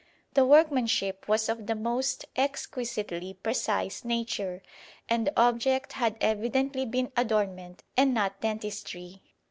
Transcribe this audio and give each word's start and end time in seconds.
The 0.33 0.47
workmanship 0.47 1.27
was 1.27 1.47
of 1.47 1.67
the 1.67 1.75
most 1.75 2.25
exquisitely 2.35 3.35
precise 3.35 4.03
nature, 4.03 4.63
and 5.07 5.27
the 5.27 5.39
object 5.39 5.93
had 5.93 6.17
evidently 6.19 6.87
been 6.87 7.11
adornment 7.15 7.83
and 7.95 8.11
not 8.11 8.41
dentistry. 8.41 9.21